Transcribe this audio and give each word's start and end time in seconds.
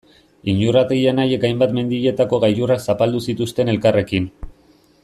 Iñurrategi 0.53 1.03
anaiek 1.11 1.45
hainbat 1.49 1.75
mendietako 1.81 2.41
gailurrak 2.47 2.83
zapaldu 2.91 3.25
zituzten 3.29 3.73
elkarrekin. 3.77 4.31